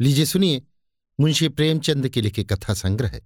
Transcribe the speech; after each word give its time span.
लीजिए 0.00 0.24
सुनिए, 0.24 0.62
मुंशी 1.20 1.48
प्रेमचंद 1.48 2.08
के 2.08 2.20
लिखे 2.20 2.44
कथा 2.44 2.74
संग्रह 2.74 3.20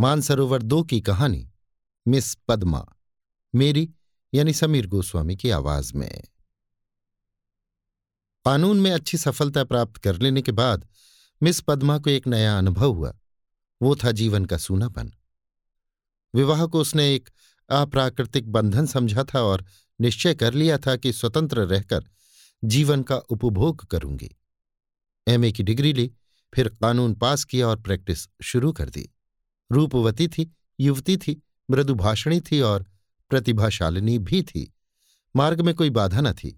मानसरोवर 0.00 0.62
दो 0.62 0.82
की 0.82 1.00
कहानी, 1.00 1.52
मिस 2.08 2.34
पद्मा, 2.34 2.88
मेरी 3.54 3.94
यानी 4.34 4.52
समीर 4.52 4.86
गोस्वामी 4.86 5.36
की 5.36 5.50
आवाज़ 5.50 5.94
में। 5.94 6.24
कानून 8.44 8.80
में 8.80 8.92
अच्छी 8.92 9.18
सफलता 9.18 9.64
प्राप्त 9.64 9.96
कर 9.96 10.20
लेने 10.20 10.42
के 10.42 10.52
बाद 10.52 10.88
मिस 11.42 11.60
पद्मा 11.60 11.98
को 11.98 12.10
एक 12.10 12.26
नया 12.26 12.58
अनुभव 12.58 12.92
हुआ। 12.92 13.18
वो 13.82 13.96
था 13.96 14.10
जीवन 14.10 14.44
का 14.44 14.58
सूनापन। 14.58 15.12
विवाह 16.34 16.66
को 16.66 16.80
उसने 16.80 17.14
एक 17.14 17.30
अप्राकृतिक 17.68 18.52
बंधन 18.52 18.86
समझा 18.86 19.24
था 19.24 19.42
और 19.42 19.64
निश्चय 20.00 20.34
कर 20.34 20.54
लिया 20.54 20.78
था 20.78 20.96
कि 20.96 21.12
स्वतंत्र 21.12 21.60
रहकर 21.60 22.04
जीवन 22.64 23.02
का 23.02 23.16
उपभोग 23.16 23.86
करूँगी। 23.86 24.36
एमए 25.30 25.52
की 25.52 25.62
डिग्री 25.62 25.92
ली, 25.92 26.10
फिर 26.52 26.68
कानून 26.68 27.14
पास 27.14 27.44
किया 27.44 27.68
और 27.68 27.80
प्रैक्टिस 27.80 28.26
शुरू 28.42 28.72
कर 28.72 28.90
दी। 28.90 29.08
रूपवती 29.70 30.28
थी, 30.28 30.50
युवती 30.80 31.16
थी, 31.16 31.42
मृदुभाषणी 31.68 32.40
थी 32.40 32.60
और 32.60 32.84
प्रतिभाशालिनी 33.30 34.18
भी 34.18 34.42
थी। 34.42 34.72
मार्ग 35.34 35.60
में 35.60 35.74
कोई 35.74 35.90
बाधा 35.90 36.20
न 36.20 36.32
थी। 36.32 36.56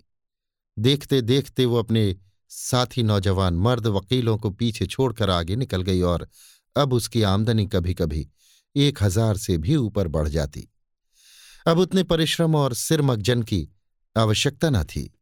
देखते 0.78 1.20
देखते 1.22 1.64
वो 1.64 1.76
अपने 1.76 2.16
साथी 2.48 3.02
नौजवान 3.02 3.54
मर्द 3.54 3.86
वकीलों 3.86 4.36
को 4.38 4.50
पीछे 4.50 4.86
छोड़कर 4.86 5.30
आगे 5.30 5.56
निकल 5.56 5.82
गई 5.82 6.00
और 6.00 6.28
अब 6.76 6.92
उसकी 6.92 7.22
आमदनी 7.22 7.66
कभी 7.66 7.94
कभी 7.94 8.26
एक 8.76 9.02
हज़ार 9.02 9.36
से 9.36 9.56
भी 9.58 9.76
ऊपर 9.76 10.08
बढ़ 10.08 10.28
जाती। 10.28 10.68
अब 11.66 11.78
उतने 11.78 12.02
परिश्रम 12.02 12.54
और 12.54 12.74
सिरमगजन 12.74 13.42
की 13.42 13.68
आवश्यकता 14.16 14.70
न 14.70 14.82
थी। 14.84 15.18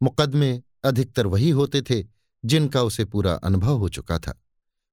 मुकदमे 0.00 0.62
अधिकतर 0.84 1.26
वही 1.26 1.50
होते 1.50 1.82
थे 1.82 2.02
जिनका 2.44 2.82
उसे 2.82 3.04
पूरा 3.04 3.34
अनुभव 3.34 3.76
हो 3.78 3.88
चुका 3.88 4.18
था। 4.18 4.42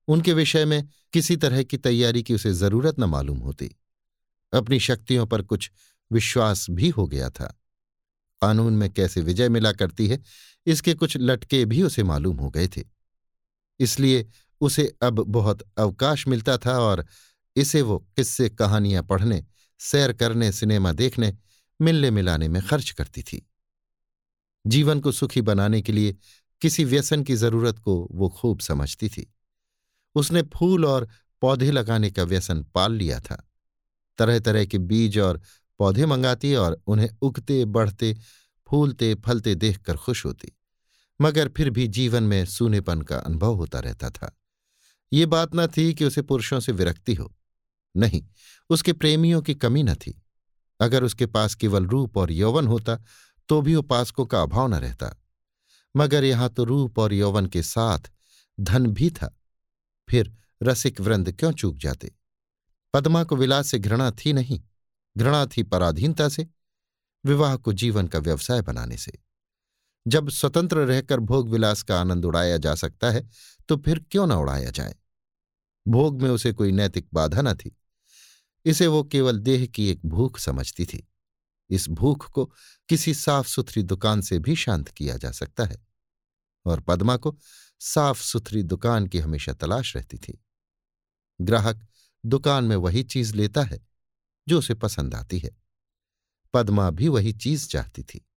उनके 0.08 0.34
विषय 0.34 0.66
में 0.66 0.90
किसी 1.14 1.36
तरह 1.36 1.64
की 1.64 1.78
तैयारी 1.78 2.24
की 2.24 2.34
उसे 2.34 2.54
ज़रूरत 2.54 3.00
न 3.00 3.04
मालूम 3.04 3.38
होती। 3.38 3.76
अपनी 4.54 4.80
शक्तियों 4.80 5.26
पर 5.26 5.42
कुछ 5.42 5.72
विश्वास 6.12 6.70
भी 6.70 6.90
हो 6.90 7.08
गया 7.08 7.30
था। 7.30 7.62
कानून 8.42 8.74
में 8.74 8.94
कैसे 8.94 9.22
विजय 9.22 9.50
मिला 9.50 9.72
करती 9.72 10.08
है, 10.08 10.22
इसके 10.66 10.94
कुछ 10.94 11.18
लटके 11.18 11.66
भी 11.66 11.84
उसे 11.84 12.04
मालूम 12.04 12.38
हो 12.38 12.50
गए 12.50 12.68
थे। 12.68 12.84
इसलिए 13.80 14.30
उसे 14.62 14.96
अब 15.02 15.14
बहुत 15.14 15.64
अवकाश 15.78 16.28
मिलता 16.28 16.58
था 16.58 16.80
और 16.80 17.06
इसे 17.56 17.82
वो 17.82 18.00
किस्से 18.16 18.50
कहानियाँ 18.50 19.04
पढ़ने, 19.04 19.46
सैर 19.80 20.14
करने, 20.14 20.52
सिनेमा 20.52 20.92
देखने 20.92 21.38
मिलने 21.82 22.12
मिलाने 22.12 22.48
में 22.48 22.62
खर्च 22.68 22.90
करती 22.90 23.24
थी। 23.24 23.50
जीवन 24.68 25.00
को 25.00 25.12
सुखी 25.12 25.42
बनाने 25.42 25.82
के 25.82 25.92
लिए 25.92 26.16
किसी 26.62 26.84
व्यसन 26.84 27.24
की 27.24 27.36
ज़रूरत 27.36 27.80
को 27.80 28.08
वो 28.12 28.30
खूब 28.30 28.60
समझती 28.60 29.10
थी। 29.10 29.34
उसने 30.16 30.42
फूल 30.42 30.86
और 30.86 31.08
पौधे 31.42 31.72
लगाने 31.72 32.12
का 32.12 32.24
व्यसन 32.24 32.64
पाल 32.64 32.94
लिया 32.94 33.20
था। 33.20 33.50
तरह 34.18 34.40
तरह 34.40 34.66
के 34.66 34.78
बीज 34.78 35.18
और 35.18 35.42
पौधे 35.80 36.06
मंगाती 36.06 36.56
और 36.56 36.82
उन्हें 36.88 37.10
उगते 37.22 37.66
बढ़ते 37.66 38.18
फूलते, 38.68 39.16
फलते 39.16 39.56
देखकर 39.56 39.98
खुश 39.98 40.26
होती। 40.26 40.58
मगर 41.22 41.50
फिर 41.58 41.70
भी 41.70 41.88
जीवन 41.88 42.24
में 42.24 42.46
सूनेपन 42.46 43.02
का 43.02 43.18
अनुभव 43.18 43.56
होता 43.56 43.80
रहता 43.80 44.10
था। 44.10 44.40
ये 45.14 45.26
बात 45.26 45.50
न 45.56 45.68
थी 45.68 45.94
कि 45.94 46.06
उसे 46.06 46.22
पुरुषों 46.22 46.60
से 46.60 46.72
विरक्ति 46.72 47.14
हो। 47.14 47.36
नहीं, 47.98 48.24
उसके 48.70 48.94
प्रेमियों 48.94 49.42
की 49.42 49.56
कमी 49.56 49.84
न 49.84 49.96
थी। 49.96 50.24
अगर 50.82 51.04
उसके 51.04 51.26
पास 51.26 51.56
केवल 51.56 51.86
रूप 51.86 52.18
और 52.18 52.32
यौवन 52.32 52.68
होता 52.68 53.04
तो 53.50 53.62
भी 53.62 53.76
उपासकों 53.76 54.26
का 54.26 54.42
अभाव 54.42 54.68
न 54.68 54.74
रहता। 54.74 55.27
मगर 55.96 56.24
यहाँ 56.24 56.50
तो 56.50 56.64
रूप 56.64 57.00
और 57.00 57.14
यौवन 57.14 57.46
के 57.46 57.64
साथ 57.64 58.12
धन 58.58 58.88
भी 58.88 59.10
था। 59.10 59.34
फिर 60.08 60.36
रसिक 60.64 61.02
वृंद 61.02 61.32
क्यों 61.32 61.52
चूक 61.52 61.78
जाते? 61.78 62.12
पद्मा 62.94 63.24
को 63.24 63.36
विलास 63.36 63.68
से 63.68 63.80
घृणा 63.80 64.12
थी 64.12 64.34
नहीं, 64.34 64.62
घृणा 65.18 65.46
थी 65.48 65.64
पराधीनता 65.64 66.30
से, 66.30 66.48
विवाह 67.26 67.56
को 67.56 67.74
जीवन 67.74 68.08
का 68.08 68.20
व्यवसाय 68.20 68.62
बनाने 68.62 68.98
से। 68.98 69.18
जब 70.06 70.30
स्वतंत्र 70.30 70.78
रहकर 70.78 71.20
भोग 71.20 71.50
विलास 71.50 71.82
का 71.84 72.00
आनंद 72.02 72.26
उड़ाया 72.26 72.58
जा 72.58 72.76
सकता 72.76 73.12
है 73.12 73.28
तो 73.70 73.78
फिर 73.78 74.00
क्यों 74.12 74.28
न 74.28 74.32
उड़ाया 74.32 74.70
जाए? 74.70 74.96
भोग 75.88 76.22
में 76.22 76.30
उसे 76.30 76.52
कोई 76.52 76.72
नैतिक 76.72 77.08
बाधा 77.14 77.42
न 77.42 77.54
थी। 77.54 77.76
इसे 78.66 78.88
वो 78.88 79.04
केवल 79.04 79.40
देह 79.40 79.66
की 79.66 79.90
एक 79.90 80.06
भूख 80.06 80.40
समझती 80.40 80.86
थी। 80.86 81.08
इस 81.70 81.90
भूख 81.90 82.32
को 82.32 82.54
किसी 82.90 83.14
साफ़ 83.14 83.48
सुथरी 83.48 83.84
दुकान 83.84 84.22
से 84.22 84.40
भी 84.40 84.56
शांत 84.56 84.90
किया 84.90 85.18
जा 85.18 85.32
सकता 85.32 85.66
है। 85.66 85.88
और 86.66 86.80
पद्मा 86.80 87.18
को 87.18 87.38
साफ़ 87.80 88.24
सुथरी 88.24 88.64
दुकान 88.64 89.08
की 89.08 89.20
हमेशा 89.20 89.54
तलाश 89.54 89.96
रहती 89.96 90.18
थी। 90.18 90.46
ग्राहक 91.42 91.88
दुकान 92.26 92.64
में 92.64 92.76
वही 92.76 93.04
चीज़ 93.04 93.34
लेता 93.34 93.64
है, 93.64 93.88
जो 94.48 94.60
उसे 94.60 94.74
पसंद 94.74 95.16
आती 95.16 95.40
है। 95.40 95.58
पद्मा 96.54 96.90
भी 96.90 97.08
वही 97.08 97.34
चीज़ 97.34 97.68
चाहती 97.68 98.04
थी। 98.04 98.30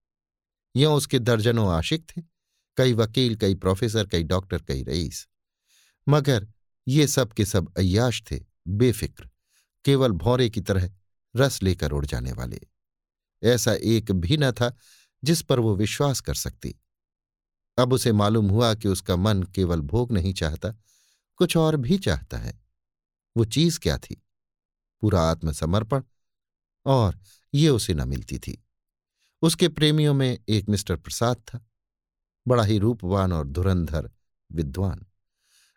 यों 0.77 0.97
उसके 0.97 1.19
दर्जनों 1.19 1.73
आशिक 1.73 2.07
थे, 2.11 2.23
कई 2.77 2.93
वकील, 2.93 3.37
कई 3.37 3.55
प्रोफेसर, 3.55 4.07
कई 4.07 4.23
डॉक्टर, 4.23 4.63
कई 4.63 4.83
रईस। 4.83 5.29
मगर 6.09 6.49
ये 6.89 7.07
सब 7.07 7.33
के 7.33 7.45
सब 7.45 7.75
अय्याश 7.77 8.23
थे, 8.31 8.41
बेफिक्र, 8.69 9.31
केवल 9.85 10.13
भौरे 10.13 10.51
की 10.51 10.61
तरह 10.61 10.91
रस 11.37 11.63
लेकर 11.63 11.93
उड़ 11.93 12.07
जाने 12.07 12.33
वाले। 12.33 12.61
ऐसा 13.43 13.73
एक 13.73 14.13
भी 14.13 14.37
न 14.37 14.53
था 14.53 14.77
जिस 15.25 15.43
पर 15.43 15.59
वो 15.59 15.77
विश्वास 15.77 16.21
कर 16.21 16.35
सकती। 16.35 16.77
अब 17.79 17.93
उसे 17.93 18.13
मालूम 18.13 18.49
हुआ 18.51 18.75
कि 18.75 18.89
उसका 18.89 19.17
मन 19.17 19.43
केवल 19.43 19.81
भोग 19.81 20.13
नहीं 20.13 20.35
चाहता, 20.35 20.75
कुछ 21.37 21.57
और 21.57 21.77
भी 21.77 21.99
चाहता 21.99 22.39
है। 22.39 22.61
वो 23.37 23.45
चीज़ 23.45 23.81
क्या 23.81 23.99
थी? 23.99 24.23
पूरा 25.01 25.21
आत्मसमर्पण? 25.23 26.03
और 26.87 27.19
ये 27.55 27.69
उसे 27.69 27.95
न 27.95 28.09
मिलती 28.09 28.39
थी। 28.39 28.67
उसके 29.43 29.69
प्रेमियों 29.69 30.15
में 30.15 30.39
एक 30.49 30.69
मिस्टर 30.69 30.97
प्रसाद 30.97 31.37
था, 31.37 31.67
बड़ा 32.49 32.65
ही 32.65 32.79
रूपवान 32.79 33.33
और 33.33 33.47
धुरंधर 33.47 34.11
विद्वान, 34.53 35.07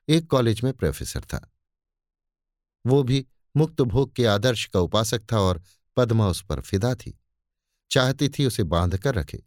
एक 0.10 0.28
कॉलेज 0.28 0.64
में 0.64 0.74
प्रोफेसर 0.74 1.22
था। 1.22 1.54
वो 2.86 3.04
भी 3.04 3.28
मुक्त 3.58 3.82
भोग 3.82 4.14
के 4.14 4.26
आदर्श 4.26 4.66
का 4.66 4.80
उपासक 4.80 5.32
था 5.32 5.40
और 5.40 5.64
पद्मा 5.98 6.28
उस 6.28 6.46
पर 6.46 6.62
फिदा 6.62 6.96
थी। 6.96 7.23
चाहती 7.94 8.30
थी 8.30 8.46
उसे 8.46 8.64
बाँध 8.64 8.98
कर 8.98 9.16
रखे। 9.16 9.44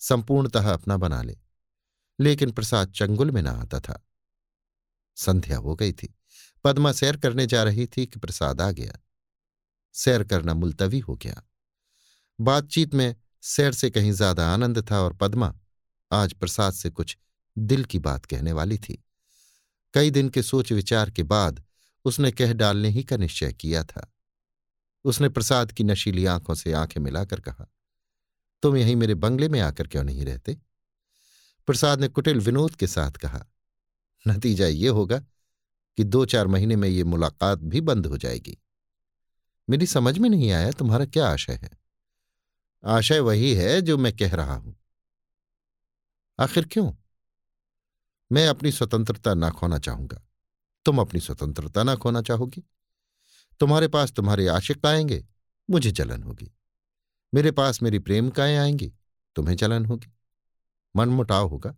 संपूर्णतः 0.00 0.72
अपना 0.72 0.96
बना 0.96 1.22
ले। 1.22 1.36
लेकिन 2.20 2.50
प्रसाद 2.50 2.92
चंगुल 2.92 3.30
में 3.30 3.42
न 3.42 3.46
आता 3.46 3.80
था। 3.80 4.06
संध्या 5.16 5.58
हो 5.58 5.74
गई 5.74 5.92
थी। 5.92 6.14
पद्मा 6.64 6.92
सैर 6.92 7.16
करने 7.16 7.46
जा 7.46 7.62
रही 7.62 7.86
थी 7.86 8.06
कि 8.06 8.18
प्रसाद 8.18 8.60
आ 8.60 8.70
गया। 8.70 8.92
सैर 9.92 10.24
करना 10.24 10.54
मुलतवी 10.54 10.98
हो 10.98 11.16
गया। 11.16 11.42
बातचीत 12.40 12.94
में 12.94 13.16
सैर 13.42 13.72
से 13.72 13.90
कहीं 13.90 14.12
ज़्यादा 14.12 14.54
आनंद 14.54 14.90
था 14.90 15.00
और 15.00 15.12
पद्मा 15.12 15.54
आज 16.12 16.32
प्रसाद 16.32 16.72
से 16.72 16.90
कुछ 16.90 17.18
दिल 17.58 17.84
की 17.84 17.98
बात 17.98 18.24
कहने 18.24 18.52
वाली 18.52 18.78
थी। 18.78 19.04
कई 19.94 20.10
दिन 20.10 20.28
के 20.28 20.42
सोच 20.42 20.72
विचार 20.72 21.10
के 21.10 21.22
बाद 21.22 21.64
उसने 22.04 22.30
कह 22.30 22.52
डालने 22.52 22.88
ही 22.88 23.02
का 23.02 23.16
निश्चय 23.16 23.52
किया 23.52 23.84
था। 23.84 24.12
उसने 25.04 25.28
प्रसाद 25.28 25.72
की 25.72 25.84
नशीली 25.84 26.26
आँखों 26.26 26.54
से 26.54 26.72
आँखें 26.72 27.00
मिलाकर 27.00 27.40
कहा, 27.40 27.66
तुम 28.62 28.76
यहीं 28.76 28.96
मेरे 28.96 29.14
बंगले 29.14 29.48
में 29.48 29.60
आकर 29.60 29.86
क्यों 29.86 30.04
नहीं 30.04 30.24
रहते? 30.24 30.58
प्रसाद 31.66 32.00
ने 32.00 32.08
कुटिल 32.08 32.40
विनोद 32.40 32.74
के 32.74 32.86
साथ 32.86 33.10
कहा, 33.10 33.46
नतीजा 34.28 34.66
ये 34.66 34.88
होगा 34.88 35.18
कि 35.96 36.04
दो 36.04 36.24
चार 36.24 36.46
महीने 36.46 36.76
में 36.76 36.88
ये 36.88 37.04
मुलाकात 37.04 37.58
भी 37.58 37.80
बंद 37.80 38.06
हो 38.06 38.18
जाएगी। 38.18 38.58
मेरी 39.70 39.86
समझ 39.86 40.18
में 40.18 40.30
नहीं 40.30 40.50
आया 40.50 40.70
तुम्हारा 40.70 41.04
क्या 41.04 41.28
आशय 41.28 41.52
है। 41.52 41.70
आशय 42.84 43.20
वही 43.20 43.54
है 43.54 43.82
जो 43.82 43.98
मैं 43.98 44.16
कह 44.16 44.34
रहा 44.34 44.54
हूँ। 44.54 44.76
आखिर 46.38 46.68
क्यों? 46.72 46.92
मैं 48.32 48.48
अपनी 48.48 48.72
स्वतंत्रता 48.72 49.34
ना 49.34 49.50
खोना 49.50 49.78
चाहूँगा। 49.78 50.22
तुम 50.84 50.98
अपनी 50.98 51.20
स्वतंत्रता 51.20 51.82
ना 51.82 51.96
खोना 51.96 52.22
चाहोगी। 52.22 52.62
तुम्हारे 53.62 53.88
पास 53.88 54.12
तुम्हारे 54.12 54.46
आशिक 54.46 54.86
आएँगे, 54.86 55.26
मुझे 55.70 55.90
जलन 55.90 56.22
होगी। 56.22 56.54
मेरे 57.34 57.50
पास 57.50 57.82
मेरी 57.82 57.98
प्रेमिकाएँ 57.98 58.56
आएँगी, 58.56 58.92
तुम्हें 59.36 59.56
जलन 59.56 59.86
होगी। 59.86 60.12
मनमुटाव 60.96 61.48
होगा, 61.48 61.76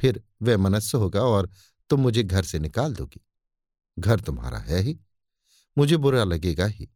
फिर 0.00 0.24
वह 0.42 0.56
मनस्स 0.56 0.94
होगा 0.94 1.22
और 1.22 1.50
तुम 1.90 2.00
मुझे 2.00 2.22
घर 2.22 2.42
से 2.42 2.58
निकाल 2.58 2.94
दोगी। 2.94 3.26
घर 3.98 4.20
तुम्हारा 4.20 4.58
है 4.58 4.80
ही, 4.80 5.00
मुझे 5.78 5.96
बुरा 5.96 6.24
लगेगा 6.24 6.66
ही। 6.66 6.90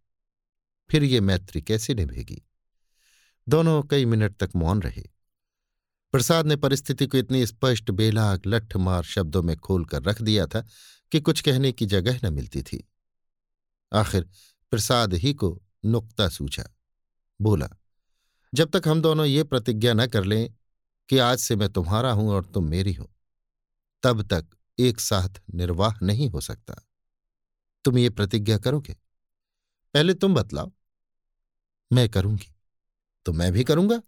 फिर 0.91 1.03
ये 1.03 1.21
मैत्री 1.21 1.63
कैसे 1.63 1.95
निभेगी? 1.95 2.43
दोनों 3.49 3.83
कई 3.83 4.05
मिनट 4.05 4.37
तक 4.37 4.51
मौन 4.57 4.83
रहे। 4.83 5.05
प्रसाद 6.13 6.47
ने 6.47 6.57
परिस्थिति 6.57 7.07
को 7.07 7.19
इतनी 7.19 7.47
स्पष्ट, 7.47 7.91
बेलाग, 7.91 8.43
लठमार 8.47 9.03
शब्दों 9.03 9.43
में 9.43 9.57
खोलकर 9.57 10.03
रख 10.03 10.23
दिया 10.23 10.47
था 10.47 10.67
कि 11.13 11.21
कुछ 11.21 11.41
कहने 11.41 11.73
की 11.73 11.87
जगह 11.87 12.21
न 12.25 12.35
मिलती 12.35 12.63
थी। 12.63 12.89
आखिर 13.93 14.29
प्रसाद 14.73 15.15
ही 15.15 15.33
को 15.35 15.61
नुक्ता 15.85 16.29
सूझा। 16.29 16.65
बोला, 17.41 17.69
जब 18.53 18.71
तक 18.71 18.89
हम 18.89 19.01
दोनों 19.03 19.27
ये 19.27 19.45
प्रतिज्ञा 19.45 19.95
न 19.95 20.07
कर 20.07 20.25
लें 20.25 20.55
कि 21.09 21.19
आज 21.19 21.39
से 21.39 21.57
मैं 21.57 21.69
तुम्हारा 21.69 22.13
हूँ 22.13 22.31
और 22.31 22.45
तुम 22.45 22.69
मेरी 22.69 22.93
हो, 22.93 23.11
तब 24.03 24.23
तक 24.25 24.47
एक 24.79 25.01
साथ 25.01 25.41
निर्वाह 25.55 25.99
नहीं 26.03 26.29
हो 26.31 26.41
सकता। 26.41 26.75
तुम 27.85 27.99
ये 27.99 28.11
प्रतिज्ञा 28.11 28.59
करोगे? 28.59 28.97
पहले 29.95 30.15
तुम 30.15 30.35
बतलाओ। 30.35 30.73
मैं 31.91 32.09
करूँगी 32.09 32.53
तो 33.27 33.33
मैं 33.33 33.53
भी 33.53 33.65
करूँगा। 33.65 34.01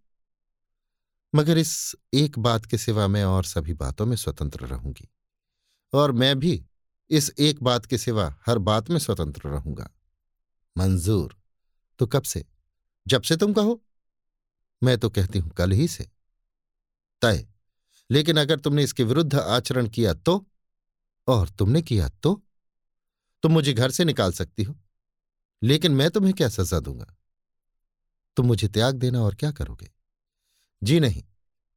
मगर 1.32 1.58
इस 1.58 1.96
एक 2.14 2.38
बात 2.38 2.66
के 2.66 2.78
सिवा 2.78 3.06
मैं 3.08 3.24
और 3.24 3.44
सभी 3.44 3.74
बातों 3.74 4.06
में 4.06 4.16
स्वतंत्र 4.16 4.66
रहूँगी, 4.66 5.08
और 5.92 6.12
मैं 6.12 6.38
भी 6.38 6.64
इस 7.10 7.30
एक 7.38 7.62
बात 7.62 7.86
के 7.86 7.98
सिवा 7.98 8.36
हर 8.46 8.58
बात 8.58 8.90
में 8.90 8.98
स्वतंत्र 8.98 9.48
रहूँगा। 9.48 9.90
मंजूर 10.76 11.36
तो 11.98 12.06
कब 12.06 12.22
से? 12.22 12.44
जब 13.06 13.22
से 13.22 13.36
तुम 13.36 13.52
कहो। 13.52 13.82
मैं 14.82 14.98
तो 14.98 15.10
कहती 15.10 15.38
हूँ 15.38 15.50
कल 15.50 15.72
ही 15.72 15.88
से। 15.88 16.10
तय, 17.22 17.46
लेकिन 18.10 18.36
अगर 18.36 18.60
तुमने 18.60 18.82
इसके 18.82 19.04
विरुद्ध 19.04 19.34
आचरण 19.34 19.88
किया 19.88 20.14
तो? 20.14 20.46
और 21.28 21.48
तुमने 21.48 21.82
किया 21.82 22.08
तो? 22.08 22.42
तुम 23.42 23.52
मुझे 23.52 23.72
घर 23.72 23.90
से 23.90 24.04
निकाल 24.04 24.32
सकती 24.32 24.62
हो, 24.62 24.74
लेकिन 25.62 25.92
मैं 25.92 26.10
तुम्हें 26.10 26.34
क्या 26.34 26.48
सजा 26.48 26.80
दूँगा? 26.80 27.16
तुम 28.36 28.46
मुझे 28.46 28.68
त्याग 28.68 28.94
देना 28.94 29.22
और 29.22 29.34
क्या 29.34 29.50
करोगे? 29.52 29.90
जी 30.82 31.00
नहीं, 31.00 31.24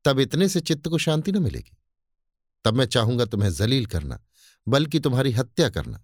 तब 0.06 0.19
इतने 0.19 0.50
से 0.50 0.60
चित्त 0.60 0.88
को 0.88 0.98
शांति 0.98 1.31
न 1.31 1.42
मिलेगी। 1.44 1.78
तब 2.66 2.74
मैं 2.74 2.86
चाहूँगा 2.86 3.25
तुम्हें 3.25 3.51
जलील 3.51 3.86
करना 3.86 4.19
बल्कि 4.68 5.00
तुम्हारी 5.00 5.31
हत्या 5.31 5.69
करना। 5.69 5.98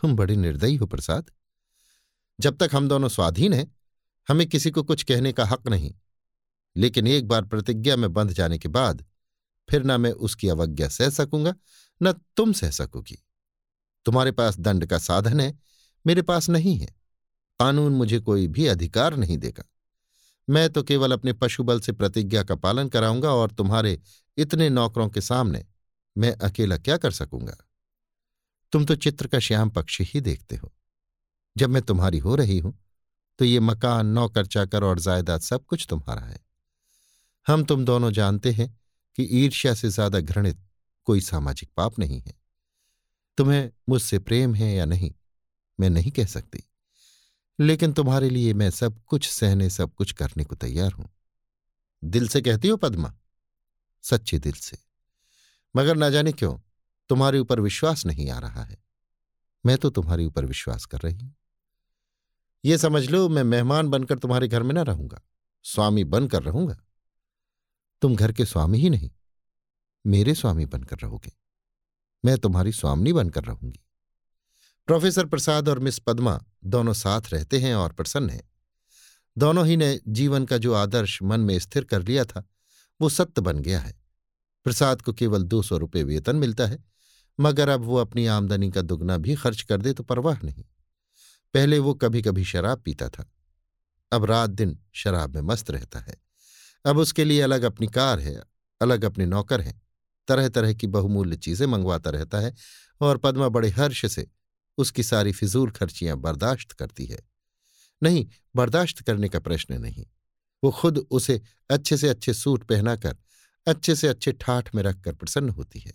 तुम 0.00 0.16
बड़े 0.16 0.36
निर्दयी 0.36 0.76
हो, 0.76 0.86
प्रसाद। 0.86 1.30
जब 2.40 2.56
तक 2.56 2.70
हम 2.74 2.88
दोनों 2.88 3.08
स्वाधीन 3.08 3.52
हैं, 3.52 3.76
हमें 4.28 4.46
किसी 4.46 4.70
को 4.70 4.82
कुछ 4.82 5.02
कहने 5.02 5.32
का 5.32 5.44
हक 5.44 5.68
नहीं। 5.68 5.94
लेकिन 6.76 7.06
एक 7.06 7.28
बार 7.28 7.44
प्रतिज्ञा 7.44 7.96
में 7.96 8.12
बंध 8.12 8.32
जाने 8.32 8.58
के 8.58 8.68
बाद, 8.68 9.04
फिर 9.70 9.84
न 9.84 10.00
मैं 10.00 10.12
उसकी 10.12 10.48
अवज्ञा 10.48 10.88
सह 10.88 11.10
सकूँगा, 11.10 11.54
न 12.02 12.12
तुम 12.12 12.52
सह 12.52 12.70
सकोगी। 12.70 13.24
तुम्हारे 14.04 14.32
पास 14.32 14.58
दंड 14.58 14.86
का 14.86 14.98
साधन 14.98 15.40
है, 15.40 15.58
मेरे 16.06 16.22
पास 16.22 16.48
नहीं 16.48 16.78
है। 16.78 16.86
कानून 17.60 17.92
मुझे 17.92 18.18
कोई 18.18 18.48
भी 18.48 18.66
अधिकार 18.66 19.16
नहीं 19.16 19.38
देगा। 19.38 19.64
मैं 20.50 20.70
तो 20.70 20.82
केवल 20.82 21.12
अपने 21.12 21.32
पशुबल 21.32 21.80
से 21.80 21.92
प्रतिज्ञा 21.92 22.42
का 22.42 22.54
पालन 22.54 22.88
कराऊँगा 22.88 23.30
और 23.30 23.50
तुम्हारे 23.50 24.00
इतने 24.36 24.70
नौकरों 24.70 25.08
के 25.08 25.20
सामने 25.20 25.66
मैं 26.16 26.32
अकेला 26.32 26.76
क्या 26.78 26.96
कर 26.96 27.10
सकूँगा? 27.10 27.56
तुम 28.72 28.84
तो 28.84 28.94
चित्र 28.94 29.26
का 29.26 29.38
श्याम 29.38 29.70
पक्ष 29.70 30.00
ही 30.00 30.20
देखते 30.20 30.56
हो। 30.56 30.72
जब 31.56 31.70
मैं 31.70 31.82
तुम्हारी 31.82 32.18
हो 32.18 32.34
रही 32.34 32.58
हूँ 32.58 32.78
तो 33.38 33.44
ये 33.44 33.60
मकान, 33.60 34.06
नौकर, 34.06 34.46
चाकर 34.46 34.84
और 34.84 35.00
जायदाद 35.00 35.40
सब 35.40 35.64
कुछ 35.64 35.86
तुम्हारा 35.90 36.22
है। 36.22 36.38
हम 37.46 37.64
तुम 37.64 37.84
दोनों 37.84 38.10
जानते 38.12 38.52
हैं 38.52 38.68
कि 39.18 39.22
ईर्ष्या 39.22 39.74
से 39.74 39.88
ज़्यादा 39.88 40.20
घृणित 40.20 40.58
कोई 41.04 41.20
सामाजिक 41.20 41.70
पाप 41.76 41.98
नहीं 41.98 42.20
है। 42.20 42.34
तुम्हें 43.38 43.70
मुझसे 43.88 44.18
प्रेम 44.18 44.54
है 44.54 44.74
या 44.74 44.84
नहीं, 44.84 45.12
मैं 45.80 45.90
नहीं 45.90 46.10
कह 46.10 46.26
सकती। 46.26 46.62
लेकिन 47.58 47.92
तुम्हारे 47.92 48.30
लिए 48.30 48.54
मैं 48.54 48.70
सब 48.70 49.00
कुछ 49.06 49.28
सहने, 49.28 49.70
सब 49.70 49.94
कुछ 49.94 50.12
करने 50.12 50.44
को 50.44 50.56
तैयार 50.56 50.92
हूँ। 50.92 51.08
दिल 52.04 52.28
से 52.28 52.40
कहती 52.42 52.68
हो, 52.68 52.76
पद्मा? 52.76 53.14
सच्चे 54.02 54.38
दिल 54.38 54.52
से। 54.52 54.78
मगर 55.76 55.96
ना 55.96 56.10
जाने 56.10 56.32
क्यों, 56.32 56.58
तुम्हारे 57.08 57.38
ऊपर 57.38 57.60
विश्वास 57.60 58.06
नहीं 58.06 58.30
आ 58.30 58.38
रहा 58.38 58.62
है। 58.62 58.84
मैं 59.66 59.78
तो 59.78 59.90
तुम्हारे 59.90 60.26
ऊपर 60.26 60.44
विश्वास 60.44 60.84
कर 60.84 60.98
रही 60.98 61.18
हूँ। 61.18 61.36
ये 62.64 62.78
समझ 62.78 63.10
लो, 63.10 63.28
मैं 63.28 63.44
मेहमान 63.44 63.88
बनकर 63.88 64.18
तुम्हारे 64.18 64.48
घर 64.48 64.62
में 64.62 64.74
न 64.74 64.78
रहूँगा। 64.78 65.22
स्वामी 65.62 66.04
बनकर 66.04 66.42
रहूँगा। 66.42 66.76
तुम 68.00 68.16
घर 68.16 68.32
के 68.32 68.44
स्वामी 68.44 68.78
ही 68.78 68.90
नहीं, 68.90 69.10
मेरे 70.06 70.34
स्वामी 70.34 70.66
बनकर 70.66 70.98
रहोगे। 70.98 71.32
मैं 72.24 72.38
तुम्हारी 72.38 72.72
स्वामी 72.72 73.12
बनकर 73.12 73.44
रहूँगी। 73.44 73.80
प्रोफेसर 74.86 75.26
प्रसाद 75.26 75.68
और 75.68 75.78
मिस 75.78 75.98
पद्मा 75.98 76.44
दोनों 76.64 76.92
साथ 76.92 77.22
रहते 77.32 77.58
हैं 77.58 77.74
और 77.74 77.92
प्रसन्न 77.92 78.30
हैं। 78.30 78.50
दोनों 79.38 79.66
ही 79.66 79.76
ने 79.76 80.00
जीवन 80.08 80.44
का 80.44 80.58
जो 80.58 80.74
आदर्श 80.74 81.22
मन 81.22 81.40
में 81.40 81.58
स्थिर 81.58 81.84
कर 81.84 82.02
लिया 82.02 82.24
था, 82.24 82.48
वो 83.00 83.08
सत्य 83.08 83.42
बन 83.42 83.58
गया 83.58 83.80
है। 83.80 84.03
प्रसाद 84.64 85.02
को 85.02 85.12
केवल 85.12 85.42
दो 85.42 85.62
सौ 85.62 85.76
रुपये 85.76 86.02
वेतन 86.02 86.36
मिलता 86.36 86.66
है, 86.66 86.84
मगर 87.38 87.68
अब 87.68 87.80
वो 87.80 87.96
अपनी 87.96 88.26
आमदनी 88.26 88.70
का 88.70 88.82
दुगना 88.82 89.16
भी 89.16 89.34
खर्च 89.34 89.62
कर 89.62 89.82
दे 89.82 89.92
तो 89.92 90.02
परवाह 90.02 90.38
नहीं। 90.44 90.64
पहले 91.54 91.78
वो 91.78 91.94
कभी 91.94 92.22
कभी 92.22 92.44
शराब 92.44 92.80
पीता 92.80 93.08
था। 93.08 93.30
अब 94.12 94.24
रात 94.24 94.50
दिन 94.50 94.78
शराब 94.94 95.34
में 95.34 95.42
मस्त 95.42 95.70
रहता 95.70 95.98
है। 95.98 96.16
अब 96.84 96.98
उसके 96.98 97.24
लिए 97.24 97.40
अलग 97.40 97.62
अपनी 97.62 97.86
कार 97.86 98.20
है, 98.20 98.42
अलग 98.80 99.04
अपने 99.04 99.26
नौकर 99.26 99.60
हैं। 99.60 99.80
तरह 100.28 100.48
तरह 100.48 100.72
की 100.72 100.86
बहुमूल्य 100.86 101.36
चीज़ें 101.36 101.66
मंगवाता 101.66 102.10
रहता 102.10 102.40
है 102.40 102.54
और 103.00 103.18
पद्मा 103.18 103.48
बड़े 103.48 103.68
हर्ष 103.68 104.06
से 104.06 104.26
उसकी 104.78 105.02
सारी 105.02 105.32
फिजूल 105.32 105.70
खर्चियाँ 105.70 106.16
बर्दाश्त 106.16 106.72
करती 106.72 107.06
है। 107.06 107.18
नहीं, 108.02 108.26
बर्दाश्त 108.56 109.00
करने 109.00 109.28
का 109.28 109.40
प्रश्न 109.40 109.74
नहीं। 109.74 110.06
वो 110.62 110.70
खुद 110.70 110.98
उसे 110.98 111.40
अच्छे 111.70 111.96
से 111.96 112.08
अच्छे 112.08 112.34
सूट 112.34 112.64
पहनाकर 112.64 113.16
अच्छे 113.66 113.96
से 113.96 114.08
अच्छे 114.08 114.32
ठाठ 114.32 114.74
में 114.74 114.82
रखकर 114.82 115.12
प्रसन्न 115.12 115.48
होती 115.48 115.78
है। 115.78 115.92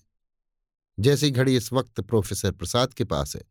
जैसी 1.00 1.31
घड़ी 1.31 1.56
इस 1.56 1.74
वक्त 1.74 2.01
प्रोफेसर 2.01 2.51
प्रसाद 2.51 2.94
के 2.94 3.04
पास 3.04 3.36
है, 3.36 3.42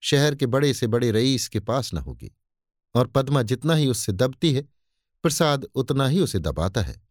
शहर 0.00 0.34
के 0.34 0.46
बड़े 0.46 0.74
से 0.74 0.86
बड़े 0.86 1.10
रईस 1.10 1.48
के 1.48 1.60
पास 1.60 1.94
न 1.94 1.98
होगी, 1.98 2.32
और 2.94 3.06
पद्मा 3.06 3.42
जितना 3.42 3.74
ही 3.74 3.86
उससे 3.86 4.12
दबती 4.12 4.52
है, 4.52 4.62
प्रसाद 5.22 5.64
उतना 5.64 6.06
ही 6.06 6.20
उसे 6.20 6.38
दबाता 6.38 6.82
है। 6.82 7.02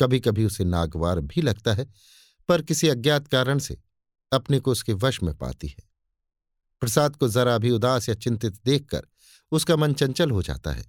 कभी 0.00 0.20
कभी 0.20 0.44
उसे 0.44 0.64
नागवार 0.64 1.20
भी 1.20 1.42
लगता 1.42 1.74
है, 1.74 1.86
पर 2.48 2.62
किसी 2.62 2.88
अज्ञात 2.88 3.28
कारण 3.28 3.58
से 3.58 3.78
अपने 4.32 4.60
को 4.60 4.72
उसके 4.72 4.92
वश 4.92 5.22
में 5.22 5.34
पाती 5.34 5.68
है। 5.68 5.82
प्रसाद 6.80 7.16
को 7.16 7.28
जरा 7.28 7.58
भी 7.58 7.70
उदास 7.70 8.08
या 8.08 8.14
चिंतित 8.14 8.60
देखकर 8.64 9.06
उसका 9.52 9.76
मन 9.76 9.92
चंचल 9.92 10.30
हो 10.30 10.42
जाता 10.42 10.72
है। 10.72 10.84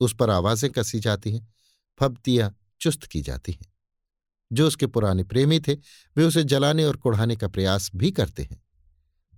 उस 0.00 0.14
पर 0.14 0.30
आवाज़ें 0.30 0.72
कसी 0.72 1.00
जाती 1.00 1.32
हैं, 1.32 1.54
फबतियाँ 1.98 2.58
चुस्त 2.80 3.04
की 3.04 3.22
जाती 3.22 3.52
हैं। 3.52 3.72
जो 4.52 4.66
उसके 4.66 4.86
पुराने 4.86 5.24
प्रेमी 5.24 5.60
थे, 5.60 5.74
वे 6.16 6.24
उसे 6.24 6.44
जलाने 6.44 6.84
और 6.84 6.96
कुढ़ाने 6.96 7.36
का 7.36 7.48
प्रयास 7.48 7.90
भी 7.96 8.10
करते 8.10 8.42
हैं। 8.42 8.62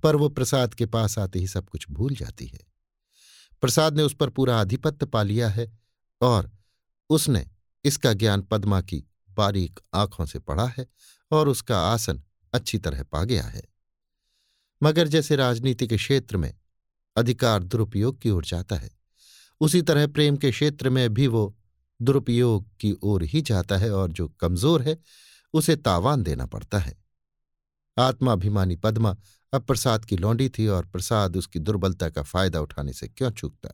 पर 0.02 0.16
वो 0.16 0.28
प्रसाद 0.28 0.74
के 0.74 0.86
पास 0.86 1.18
आते 1.18 1.38
ही 1.38 1.46
सब 1.46 1.68
कुछ 1.68 1.90
भूल 1.90 2.14
जाती 2.14 2.46
है। 2.46 2.60
प्रसाद 3.60 3.96
ने 3.96 4.02
उस 4.02 4.14
पर 4.14 4.30
पूरा 4.30 4.60
आधिपत्य 4.60 5.06
पा 5.06 5.22
लिया 5.22 5.48
है 5.48 5.78
और 6.20 6.52
उसने 7.10 7.46
इसका 7.84 8.12
ज्ञान 8.12 8.42
पद्मा 8.42 8.80
की 8.80 9.04
बारीक 9.30 9.80
आँखों 9.94 10.26
से 10.26 10.38
पढ़ा 10.38 10.66
है 10.66 10.86
और 11.30 11.48
उसका 11.48 11.80
आसन 11.80 12.22
अच्छी 12.52 12.78
तरह 12.78 13.02
पा 13.02 13.24
गया 13.24 13.42
है। 13.42 13.62
मगर 14.82 15.08
जैसे 15.08 15.36
राजनीति 15.36 15.86
के 15.86 15.96
क्षेत्र 15.96 16.36
में 16.36 16.54
अधिकार 17.16 17.62
दुरुपयोग 17.62 18.20
की 18.20 18.30
ओर 18.30 18.44
जाता 18.44 18.76
है, 18.76 18.90
उसी 19.60 19.82
तरह 19.82 20.06
प्रेम 20.06 20.36
के 20.36 20.50
क्षेत्र 20.50 20.90
में 20.90 21.14
भी 21.14 21.26
वो 21.26 21.59
दुरुपयोग 22.02 22.68
की 22.80 22.96
ओर 23.02 23.22
ही 23.22 23.42
जाता 23.42 23.76
है 23.76 23.92
और 23.92 24.12
जो 24.12 24.28
कमज़ोर 24.28 24.82
है, 24.82 24.98
उसे 25.54 25.76
तावान 25.76 26.22
देना 26.22 26.46
पड़ता 26.46 26.78
है। 26.78 26.98
आत्माभिमानी 27.98 28.76
पद्मा 28.76 29.16
अब 29.52 29.62
प्रसाद 29.62 30.04
की 30.04 30.16
लौंडी 30.16 30.48
थी 30.48 30.66
और 30.66 30.86
प्रसाद 30.86 31.36
उसकी 31.36 31.58
दुर्बलता 31.58 32.10
का 32.10 32.22
फ़ायदा 32.22 32.60
उठाने 32.60 32.92
से 32.92 33.08
क्यों 33.08 33.30
चूकता? 33.30 33.68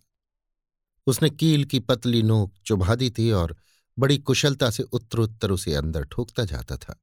उसने 1.06 1.30
कील 1.30 1.64
की 1.64 1.78
पतली 1.78 2.22
नोक 2.22 2.54
चुभा 2.66 2.94
दी 2.94 3.10
थी 3.10 3.30
और 3.30 3.56
बड़ी 3.98 4.18
कुशलता 4.18 4.70
से 4.70 4.82
उत्तरोत्तर 4.82 5.50
उसे 5.50 5.74
अंदर 5.74 6.04
ठोकता 6.04 6.44
जाता 6.44 6.76
था। 6.76 7.02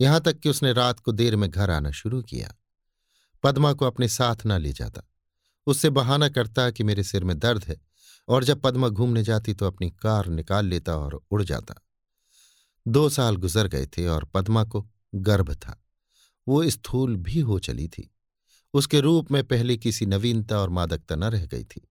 यहाँ 0.00 0.20
तक 0.20 0.38
कि 0.38 0.48
उसने 0.48 0.72
रात 0.72 1.00
को 1.00 1.12
देर 1.12 1.36
में 1.36 1.50
घर 1.50 1.70
आना 1.70 1.90
शुरू 1.90 2.22
किया। 2.22 2.54
पद्मा 3.42 3.72
को 3.72 3.84
अपने 3.84 4.08
साथ 4.08 4.36
न 4.46 4.52
ले 4.52 4.72
जाता। 4.72 5.02
उससे 5.66 5.90
बहाना 5.90 6.28
करता 6.28 6.70
कि 6.70 6.84
मेरे 6.84 7.02
सिर 7.02 7.24
में 7.24 7.38
दर्द 7.38 7.64
है। 7.64 7.87
और 8.28 8.44
जब 8.44 8.60
पद्मा 8.60 8.88
घूमने 8.88 9.22
जाती 9.22 9.54
तो 9.54 9.66
अपनी 9.66 9.90
कार 9.90 10.26
निकाल 10.26 10.66
लेता 10.66 10.96
और 10.96 11.20
उड़ 11.30 11.42
जाता। 11.42 11.74
दो 12.88 13.08
साल 13.08 13.36
गुजर 13.36 13.68
गए 13.68 13.86
थे 13.86 14.06
और 14.06 14.24
पद्मा 14.24 14.64
को 14.64 14.88
गर्भ 15.14 15.54
था। 15.54 15.84
वो 16.48 16.70
स्थूल 16.70 17.16
भी 17.16 17.40
हो 17.40 17.58
चली 17.58 17.88
थी। 17.88 18.14
उसके 18.74 19.00
रूप 19.00 19.30
में 19.30 19.44
पहले 19.44 19.76
किसी 19.76 20.06
नवीनता 20.06 20.58
और 20.58 20.68
मादकता 20.68 21.14
न 21.14 21.24
रह 21.24 21.46
गई 21.46 21.64
थी। 21.64 21.88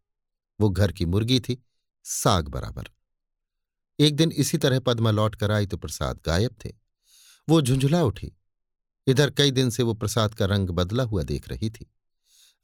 वो 0.62 0.70
घर 0.70 0.92
की 0.92 1.06
मुर्गी 1.06 1.40
थी, 1.40 1.64
साग 2.04 2.48
बराबर। 2.48 2.84
एक 4.00 4.16
दिन 4.16 4.32
इसी 4.32 4.58
तरह 4.58 4.80
पद्मा 4.80 5.12
लौट 5.12 5.36
कर 5.36 5.52
आई 5.52 5.66
तो 5.66 5.78
प्रसाद 5.78 6.20
गायब 6.26 6.56
थे। 6.66 6.74
वो 7.50 7.62
झुंझुला 7.62 8.04
उठी। 8.04 8.32
इधर 9.08 9.30
कई 9.30 9.52
दिन 9.52 9.70
से 9.70 9.84
वो 9.84 9.94
प्रसाद 9.94 10.34
का 10.34 10.46
रंग 10.46 10.70
बदला 10.70 11.04
हुआ 11.04 11.24
देख 11.24 11.50
रही 11.50 11.70
थी। 11.70 11.92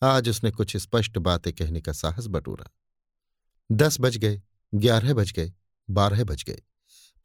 आज 0.03 0.30
उसने 0.30 0.51
कुछ 0.51 0.77
स्पष्ट 0.77 1.18
बातें 1.18 1.53
कहने 1.53 1.82
का 1.82 1.92
साहस 1.92 2.27
बटोरा। 2.27 2.72
दस 3.70 3.98
बज 4.00 4.17
गए, 4.17 4.41
ग्यारह 4.74 5.13
बज 5.13 5.32
गए, 5.32 5.53
बारह 5.89 6.24
बज 6.24 6.43
गए। 6.43 6.62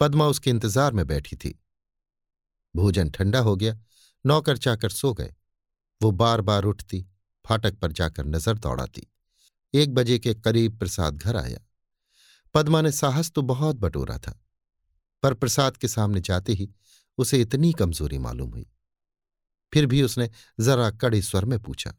पद्मा 0.01 0.27
उसके 0.27 0.51
इंतज़ार 0.51 0.93
में 0.93 1.07
बैठी 1.07 1.37
थी। 1.37 1.59
भोजन 2.75 3.11
ठंडा 3.11 3.41
हो 3.41 3.55
गया, 3.57 3.79
नौकर 4.25 4.57
चाकर 4.57 4.91
सो 4.91 5.13
गए। 5.15 5.35
वो 6.01 6.11
बार 6.13 6.41
बार 6.41 6.65
उठती, 6.65 7.07
फाटक 7.45 7.79
पर 7.79 7.93
जाकर 7.93 8.27
नज़र 8.27 8.59
दौड़ाती। 8.59 9.07
एक 9.75 9.95
बजे 9.95 10.19
के 10.19 10.35
करीब 10.35 10.79
प्रसाद 10.79 11.17
घर 11.17 11.37
आया। 11.37 11.59
पद्मा 12.55 12.81
ने 12.81 12.93
साहस 12.93 13.31
तो 13.31 13.43
बहुत 13.45 13.77
बटोरा 13.77 14.19
था, 14.19 14.33
पर 15.23 15.35
प्रसाद 15.35 15.77
के 15.77 15.89
सामने 15.89 16.21
जाते 16.21 16.53
ही 16.53 16.71
उसे 17.19 17.41
इतनी 17.41 17.73
कमज़ोरी 17.73 18.19
मालूम 18.19 18.51
हुई। 18.51 18.67
फिर 19.73 19.87
भी 19.87 20.03
उसने 20.03 20.29
जरा 20.59 20.91
कड़े 20.93 21.21
स्वर 21.23 21.45
में 21.45 21.59
पूछा, 21.59 21.95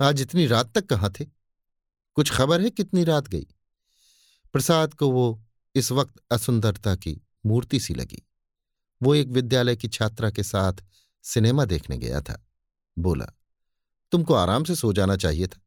आज 0.00 0.20
इतनी 0.20 0.46
रात 0.46 0.72
तक 0.74 0.86
कहाँ 0.86 1.10
थे? 1.10 1.24
कुछ 2.16 2.32
खबर 2.32 2.60
है 2.60 2.70
कितनी 2.70 3.04
रात 3.04 3.28
गई? 3.28 3.46
प्रसाद 4.52 4.94
को 4.94 5.10
वो 5.10 5.44
इस 5.74 5.92
वक्त 5.92 6.14
असुंदरता 6.30 6.96
की 6.96 7.20
मूर्ति 7.46 7.80
सी 7.80 7.94
लगी। 7.94 8.26
वो 9.02 9.14
एक 9.14 9.28
विद्यालय 9.28 9.76
की 9.76 9.88
छात्रा 9.88 10.30
के 10.30 10.42
साथ 10.42 10.72
सिनेमा 11.22 11.64
देखने 11.64 11.98
गया 11.98 12.20
था। 12.20 12.46
बोला, 12.98 13.26
तुमको 14.12 14.34
आराम 14.34 14.64
से 14.64 14.76
सो 14.76 14.92
जाना 14.92 15.16
चाहिए 15.16 15.46
था। 15.46 15.60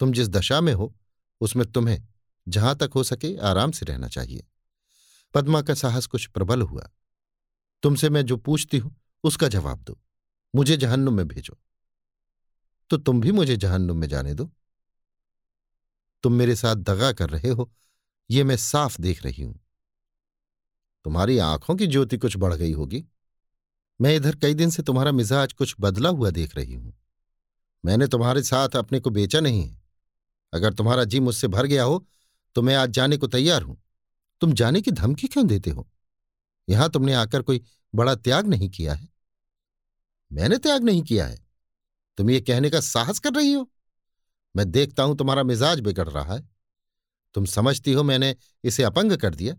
तुम 0.00 0.12
जिस 0.12 0.28
दशा 0.28 0.60
में 0.60 0.72
हो, 0.72 0.96
उसमें 1.40 1.72
तुम्हें 1.72 2.08
जहाँ 2.48 2.76
तक 2.76 2.90
हो 2.94 3.04
सके 3.04 3.36
आराम 3.36 3.70
से 3.70 3.86
रहना 3.86 4.08
चाहिए। 4.08 4.46
पद्मा 5.34 5.62
का 5.62 5.74
साहस 5.74 6.06
कुछ 6.06 6.26
प्रबल 6.26 6.62
हुआ। 6.62 6.90
तुमसे 7.82 8.08
मैं 8.08 8.22
जो 8.22 8.36
पूछती 8.36 8.78
हूँ, 8.78 8.96
उसका 9.24 9.48
जवाब 9.48 9.82
दो। 9.82 10.00
मुझे 10.54 10.76
जहन्नुम 10.76 11.14
में 11.14 11.28
भेजो। 11.28 11.58
तो 12.90 12.96
तुम 12.96 13.20
भी 13.20 13.32
मुझे 13.32 13.56
जहन्नुम 13.56 13.96
में 13.96 14.08
जाने 14.08 14.34
दो। 14.34 14.52
तुम 16.22 16.32
मेरे 16.32 16.56
साथ 16.56 16.76
दगा 16.76 17.12
कर 17.12 17.30
रहे 17.30 17.48
हो, 17.48 17.70
ये 18.30 18.44
मैं 18.44 18.56
साफ़ 18.56 19.00
देख 19.00 19.24
रही 19.24 19.42
हूँ। 19.42 19.58
तुम्हारी 21.04 21.38
आँखों 21.38 21.76
की 21.76 21.86
ज्योति 21.86 22.16
कुछ 22.18 22.36
बढ़ 22.36 22.54
गई 22.54 22.72
होगी। 22.72 23.04
मैं 24.00 24.14
इधर 24.16 24.36
कई 24.36 24.54
दिन 24.54 24.70
से 24.70 24.82
तुम्हारा 24.82 25.12
मिजाज 25.12 25.52
कुछ 25.52 25.74
बदला 25.80 26.08
हुआ 26.08 26.30
देख 26.30 26.56
रही 26.56 26.74
हूँ। 26.74 26.92
मैंने 27.84 28.06
तुम्हारे 28.06 28.42
साथ 28.42 28.76
अपने 28.76 29.00
को 29.00 29.10
बेचा 29.10 29.40
नहीं 29.40 29.62
है। 29.62 29.82
अगर 30.52 30.72
तुम्हारा 30.72 31.04
जी 31.04 31.20
मुझसे 31.20 31.48
भर 31.48 31.66
गया 31.66 31.84
हो 31.84 32.06
तो 32.56 32.62
मैं 32.62 32.74
आज 32.76 32.90
जाने 32.90 33.16
को 33.16 33.26
तैयार 33.26 33.62
हूँ। 33.62 33.76
तुम 34.40 34.52
जाने 34.52 34.80
की 34.80 34.90
धमकी 34.90 35.26
क्यों 35.26 35.46
देते 35.46 35.70
हो? 35.70 35.88
यहाँ 36.68 36.88
तुमने 36.90 37.14
आकर 37.14 37.42
कोई 37.42 37.62
बड़ा 37.94 38.14
त्याग 38.14 38.46
नहीं 38.46 38.68
किया 38.70 38.94
है। 38.94 39.08
मैंने 40.32 40.58
त्याग 40.58 40.84
नहीं 40.84 41.02
किया 41.02 41.26
है। 41.26 41.38
तुम 42.18 42.30
ये 42.30 42.40
कहने 42.40 42.70
का 42.70 42.80
साहस 42.80 43.18
कर 43.18 43.32
रही 43.32 43.52
हो? 43.52 43.70
मैं 44.54 44.70
देखता 44.70 45.02
हूँ 45.02 45.16
तुम्हारा 45.16 45.42
मिजाज 45.42 45.80
बिगड़ 45.80 46.08
रहा 46.08 46.34
है। 46.34 46.48
तुम 47.34 47.44
समझती 47.44 47.92
हो 47.92 48.02
मैंने 48.02 48.34
इसे 48.64 48.82
अपंग 48.82 49.16
कर 49.16 49.34
दिया, 49.34 49.54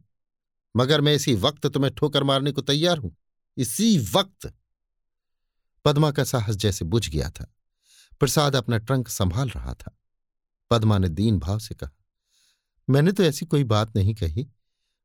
मगर 0.76 1.02
मैं 1.02 1.14
इसी 1.14 1.36
वक्त 1.36 1.68
तुम्हें 1.68 1.94
ठोकर 1.96 2.24
मारने 2.24 2.52
को 2.52 2.62
तैयार 2.62 2.98
हूँ, 2.98 3.16
इसी 3.58 3.98
वक्त। 4.10 4.54
पद्मा 5.86 6.12
का 6.12 6.24
साहस 6.24 6.56
जैसे 6.56 6.86
बुझ 6.86 7.08
गया 7.10 7.30
था। 7.30 7.52
प्रसाद 8.20 8.56
अपना 8.56 8.78
ट्रंक 8.78 9.08
संभाल 9.08 9.50
रहा 9.50 9.74
था। 9.74 9.98
पद्मा 10.72 10.98
ने 10.98 11.10
दीन 11.10 11.40
भाव 11.40 11.60
से 11.60 11.76
कहा, 11.76 11.92
मैंने 12.88 13.12
तो 13.12 13.24
ऐसी 13.24 13.46
कोई 13.46 13.64
बात 13.66 13.96
नहीं 13.96 14.14
कही 14.16 14.48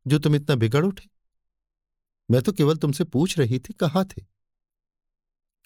जो 0.07 0.19
तुम 0.19 0.35
इतना 0.37 0.57
बिगड़ 0.57 0.85
उठे। 0.85 1.09
मैं 2.29 2.43
तो 2.43 2.53
केवल 2.53 2.77
तुमसे 2.77 3.05
पूछ 3.05 3.39
रही 3.39 3.59
थी 3.59 3.73
कहाँ 3.73 4.05
थे? 4.07 4.23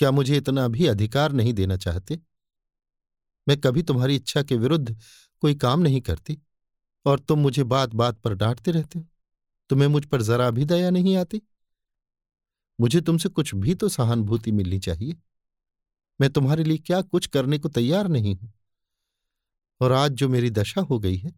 क्या 0.01 0.11
मुझे 0.11 0.37
इतना 0.37 0.67
भी 0.69 0.87
अधिकार 0.87 1.33
नहीं 1.33 1.53
देना 1.53 1.77
चाहते? 1.77 2.19
मैं 3.51 3.61
कभी 3.61 3.83
तुम्हारी 3.83 4.17
इच्छा 4.17 4.43
के 4.43 4.57
विरुद्ध 4.57 4.97
कोई 5.43 5.55
काम 5.57 5.81
नहीं 5.81 6.01
करती, 6.01 6.39
और 7.07 7.19
तुम 7.19 7.39
मुझे 7.39 7.65
बात 7.65 7.95
बात 7.95 8.19
पर 8.19 8.35
डांटते 8.35 8.71
रहते 8.71 8.99
हो। 8.99 9.07
तुम्हें 9.71 9.89
मुझ 9.89 10.05
पर 10.05 10.23
जरा 10.23 10.51
भी 10.51 10.65
दया 10.65 10.91
नहीं 10.91 11.17
आती। 11.17 11.41
मुझे 12.79 13.01
तुमसे 13.01 13.29
कुछ 13.29 13.55
भी 13.55 13.75
तो 13.75 13.89
सहानुभूति 13.89 14.53
मिलनी 14.53 14.79
चाहिए। 14.79 15.17
मैं 16.21 16.31
तुम्हारे 16.31 16.65
लिए 16.65 16.79
क्या 16.79 17.01
कुछ 17.03 17.27
करने 17.27 17.59
को 17.59 17.69
तैयार 17.71 18.09
नहीं 18.09 18.35
हूँ। 18.37 18.53
और 19.81 19.93
आज 19.93 20.13
जो 20.13 20.29
मेरी 20.29 20.51
दशा 20.53 20.81
हो 20.81 20.99
गई 20.99 21.17
है 21.17 21.33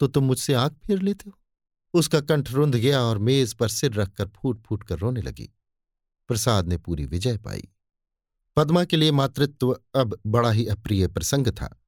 तो 0.00 0.06
तुम 0.06 0.24
मुझसे 0.24 0.54
आँख 0.54 0.78
फेर 0.78 1.02
लेते 1.02 1.30
हो। 1.30 1.38
उसका 1.94 2.20
कंठ 2.20 2.50
रुंध 2.50 2.76
गया 2.76 3.00
और 3.00 3.18
मेज 3.20 3.54
पर 3.54 3.68
सिर 3.70 3.92
रखकर 3.92 4.28
फूट 4.28 4.62
फूट 4.62 4.82
कर 4.82 4.98
रोने 4.98 5.22
लगी। 5.22 5.48
प्रसाद 6.30 6.68
ने 6.68 6.76
पूरी 6.78 7.06
विजय 7.06 7.38
पाई। 7.38 7.68
पद्मा 8.56 8.84
के 8.84 8.96
लिए 8.96 9.10
मातृत्व 9.10 9.80
अब 9.94 10.20
बड़ा 10.26 10.50
ही 10.50 10.66
अप्रिय 10.66 11.08
प्रसंग 11.08 11.48
था। 11.48 11.82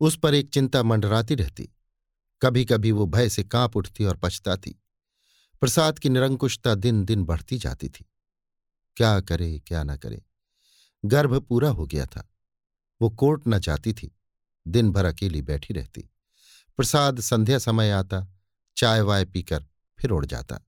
उस 0.00 0.18
पर 0.18 0.34
एक 0.34 0.50
चिंता 0.50 0.82
मंडराती 0.82 1.34
रहती। 1.34 1.70
कभी 2.42 2.64
कभी 2.64 2.92
वो 2.92 3.06
भय 3.06 3.28
से 3.28 3.44
काँप 3.44 3.76
उठती 3.76 4.04
और 4.04 4.16
पछताती। 4.16 4.76
प्रसाद 5.60 5.98
की 5.98 6.08
निरंकुशता 6.08 6.74
दिन 6.74 7.04
दिन 7.04 7.24
बढ़ती 7.24 7.58
जाती 7.58 7.88
थी। 7.88 8.06
क्या 8.96 9.20
करे, 9.20 9.58
क्या 9.58 9.84
न 9.84 9.96
करे। 9.96 10.22
गर्भ 11.04 11.40
पूरा 11.40 11.70
हो 11.70 11.86
गया 11.86 12.06
था। 12.06 12.28
वो 13.02 13.10
कोर्ट 13.10 13.42
न 13.48 13.58
जाती 13.58 13.92
थी। 13.92 14.16
दिन 14.68 14.90
भर 14.90 15.04
अकेली 15.04 15.42
बैठी 15.42 15.74
रहती। 15.74 16.10
प्रसाद 16.76 17.20
संध्या 17.20 17.58
समय 17.58 17.90
आता 17.90 18.26
चाय 18.76 19.00
वाय 19.00 19.24
पीकर 19.24 19.66
फिर 19.98 20.10
उड़ 20.10 20.26
जाता। 20.26 20.60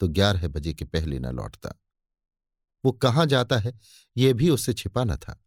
तो 0.00 0.08
ग्यारह 0.08 0.48
बजे 0.48 0.74
के 0.74 0.84
पहले 0.84 1.18
न 1.18 1.26
लौटता। 1.26 1.74
वो 2.84 2.92
कहाँ 2.92 3.26
जाता 3.26 3.58
है, 3.58 3.80
ये 4.16 4.32
भी 4.32 4.50
उससे 4.50 4.74
छिपा 4.74 5.04
न 5.04 5.16
था। 5.16 5.44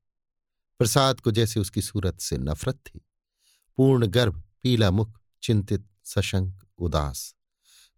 प्रसाद 0.79 1.19
को 1.19 1.31
जैसे 1.31 1.59
उसकी 1.59 1.81
सूरत 1.81 2.19
से 2.19 2.37
नफरत 2.37 2.75
थी। 2.75 3.07
पूर्ण 3.77 4.07
गर्भ, 4.07 4.43
पीला 4.63 4.91
मुख, 4.91 5.19
चिंतित, 5.43 5.87
सशंक, 6.03 6.63
उदास। 6.77 7.35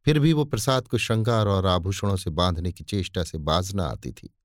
फिर 0.05 0.19
भी 0.19 0.33
वो 0.33 0.45
प्रसाद 0.45 0.87
को 0.87 0.97
श्रृंगार 0.97 1.47
और 1.47 1.65
आभूषणों 1.65 2.17
से 2.17 2.29
बांधने 2.29 2.71
की 2.71 2.83
चेष्टा 2.83 3.23
से 3.23 3.37
बाज 3.37 3.75
न 3.75 3.79
आती 3.79 4.11
थी। 4.11 4.35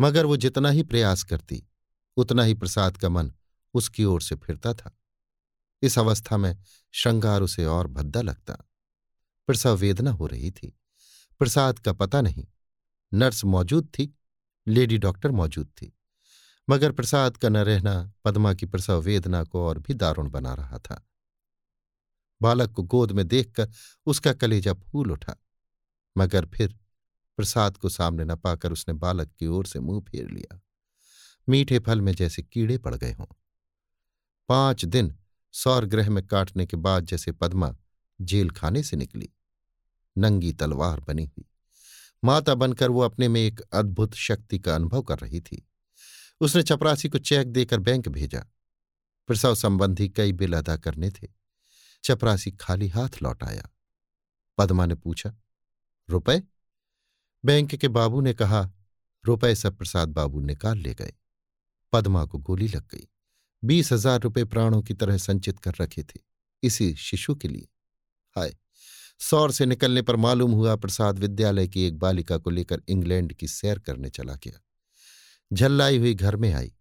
मगर 0.00 0.26
वो 0.26 0.36
जितना 0.36 0.70
ही 0.70 0.82
प्रयास 0.82 1.22
करती, 1.22 1.68
उतना 2.16 2.42
ही 2.42 2.54
प्रसाद 2.54 2.96
का 2.96 3.08
मन 3.08 3.32
उसकी 3.74 4.04
ओर 4.04 4.22
से 4.22 4.34
फिरता 4.34 4.74
था। 4.74 4.98
इस 5.82 5.98
अवस्था 5.98 6.36
में 6.36 6.58
श्रृंगार 6.92 7.42
उसे 7.42 7.64
और 7.64 7.86
भद्दा 7.86 8.22
लगता। 8.22 8.56
प्रसव 9.46 9.76
वेदना 9.76 10.10
हो 10.10 10.26
रही 10.26 10.50
थी। 10.50 10.78
प्रसाद 11.38 11.78
का 11.78 11.92
पता 11.92 12.20
नहीं 12.20 12.46
नर्स 13.12 13.44
मौजूद 13.44 13.86
थी, 13.86 14.18
लेडी 14.68 14.98
डॉक्टर 14.98 15.30
मौजूद 15.30 15.66
थी। 15.66 15.98
मगर 16.70 16.92
प्रसाद 16.92 17.36
का 17.36 17.48
न 17.48 17.56
रहना, 17.56 18.12
पद्मा 18.24 18.54
की 18.54 18.66
प्रसव 18.66 19.00
वेदना 19.00 19.44
को 19.44 19.66
और 19.66 19.78
भी 19.78 19.94
दारुण 19.94 20.30
बना 20.30 20.54
रहा 20.54 20.78
था। 20.78 21.08
बालक 22.42 22.72
को 22.72 22.82
गोद 22.82 23.12
में 23.12 23.28
देखकर 23.28 23.70
उसका 24.06 24.32
कलेजा 24.32 24.74
फूल 24.74 25.12
उठा। 25.12 25.36
मगर 26.18 26.46
फिर 26.46 26.78
प्रसाद 27.36 27.76
को 27.76 27.88
सामने 27.88 28.24
न 28.24 28.36
पाकर 28.36 28.72
उसने 28.72 28.94
बालक 28.94 29.28
की 29.38 29.46
ओर 29.46 29.66
से 29.66 29.80
मुँह 29.80 30.00
फेर 30.00 30.30
लिया। 30.30 30.60
मीठे 31.48 31.78
फल 31.78 32.00
में 32.00 32.12
जैसे 32.12 32.42
कीड़े 32.42 32.78
पड़ 32.78 32.94
गए 32.94 33.12
हों। 33.12 33.26
पाँच 34.48 34.84
दिन 34.84 35.18
सौर 35.52 35.84
ग्रह 35.84 36.10
में 36.10 36.26
काटने 36.26 36.66
के 36.66 36.76
बाद 36.76 37.04
जैसे 37.04 37.32
पद्मा 37.32 37.76
जेल 38.20 38.50
खाने 38.50 38.82
से 38.82 38.96
निकली। 38.96 39.30
नंगी 40.18 40.52
तलवार 40.52 41.00
बनी 41.00 41.24
हुई। 41.24 41.44
माता 42.24 42.54
बनकर 42.54 42.90
वो 42.90 43.00
अपने 43.00 43.28
में 43.28 43.40
एक 43.40 43.60
अद्भुत 43.60 44.14
शक्ति 44.14 44.58
का 44.58 44.74
अनुभव 44.74 45.02
कर 45.02 45.18
रही 45.18 45.40
थी। 45.40 45.68
उसने 46.40 46.62
चपरासी 46.62 47.08
को 47.08 47.18
चेक 47.18 47.46
देकर 47.46 47.78
बैंक 47.78 48.08
भेजा। 48.08 48.44
प्रसव 49.26 49.54
संबंधी 49.54 50.08
कई 50.08 50.32
बिल 50.32 50.52
अदा 50.52 50.76
करने 50.76 51.10
थे। 51.10 51.28
चपरासी 52.04 52.50
खाली 52.50 52.88
हाथ 52.88 53.22
लौट 53.22 53.44
आया। 53.44 53.68
पद्मा 54.58 54.86
ने 54.86 54.94
पूछा, 54.94 55.34
रुपए? 56.08 56.42
बैंक 57.44 57.74
के 57.74 57.88
बाबू 57.88 58.20
ने 58.20 58.34
कहा, 58.34 58.70
रुपए 59.24 59.54
सब 59.54 59.76
प्रसाद 59.76 60.08
बाबू 60.08 60.40
निकाल 60.40 60.78
ले 60.78 60.94
गए। 60.94 61.12
पद्मा 61.92 62.24
को 62.24 62.38
गोली 62.38 62.68
लग 62.68 62.88
गई। 62.88 63.08
बीस 63.64 63.92
हज़ार 63.92 64.20
रुपये 64.20 64.44
प्राणों 64.44 64.82
की 64.82 64.94
तरह 64.94 65.18
संचित 65.18 65.58
कर 65.58 65.74
रखे 65.80 66.02
थे, 66.02 66.20
इसी 66.62 66.94
शिशु 66.94 67.34
के 67.34 67.48
लिए। 67.48 67.68
हाय! 68.36 68.56
सौर 69.18 69.52
से 69.52 69.66
निकलने 69.66 70.02
पर 70.02 70.16
मालूम 70.16 70.52
हुआ, 70.52 70.76
प्रसाद 70.76 71.18
विद्यालय 71.18 71.68
की 71.68 71.82
एक 71.82 71.98
बालिका 71.98 72.38
को 72.38 72.50
लेकर 72.50 72.82
इंग्लैंड 72.88 73.32
की 73.32 73.48
सैर 73.48 73.78
करने 73.78 74.10
चला 74.10 74.34
गया। 74.34 74.60
झल्लाई 75.52 75.98
हुई 75.98 76.14
घर 76.14 76.36
में 76.36 76.52
आई। 76.52 76.74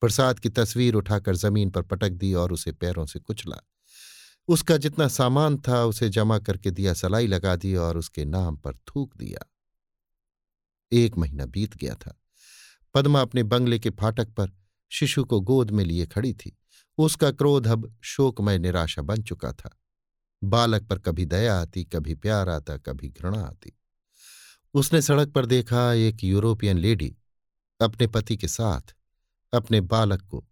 प्रसाद 0.00 0.38
की 0.38 0.48
तस्वीर 0.48 0.94
उठाकर 0.94 1.36
ज़मीन 1.36 1.70
पर 1.70 1.82
पटक 1.82 2.10
दी 2.10 2.34
और 2.34 2.52
उसे 2.52 2.72
पैरों 2.72 3.06
से 3.06 3.18
कुचला। 3.18 3.56
उसका 4.48 4.76
जितना 4.76 5.08
सामान 5.08 5.58
था, 5.68 5.84
उसे 5.84 6.08
जमा 6.08 6.38
करके 6.38 6.70
दिया, 6.70 6.94
सलाई 6.94 7.26
लगा 7.26 7.56
दी 7.56 7.74
और 7.74 7.98
उसके 7.98 8.24
नाम 8.24 8.56
पर 8.56 8.74
थूक 8.74 9.16
दिया। 9.16 9.52
एक 10.92 11.18
महीना 11.18 11.46
बीत 11.46 11.76
गया 11.76 11.94
था। 11.94 12.20
पद्मा 12.94 13.20
अपने 13.20 13.42
बंगले 13.42 13.78
के 13.78 13.90
फाटक 13.90 14.28
पर 14.28 14.50
शिशु 14.88 15.24
को 15.24 15.40
गोद 15.40 15.70
में 15.70 15.84
लिए 15.84 16.06
खड़ी 16.06 16.32
थी। 16.32 16.58
उसका 16.98 17.30
क्रोध 17.30 17.66
अब 17.66 17.98
शोकमय 18.02 18.58
निराशा 18.58 19.02
बन 19.02 19.22
चुका 19.22 19.52
था। 19.52 19.79
बालक 20.44 20.82
पर 20.82 20.98
कभी 20.98 21.26
दया 21.26 21.60
आती, 21.60 21.84
कभी 21.84 22.14
प्यार 22.14 22.48
आता, 22.48 22.76
कभी 22.76 23.08
घृणा 23.08 23.42
आती। 23.42 23.72
उसने 24.74 25.02
सड़क 25.02 25.28
पर 25.28 25.46
देखा 25.46 25.92
एक 25.92 26.24
यूरोपियन 26.24 26.78
लेडी 26.78 27.16
अपने 27.80 28.06
पति 28.06 28.36
के 28.36 28.48
साथ 28.48 28.94
अपने 29.52 29.80
बालक 29.80 30.22
को 30.22 30.46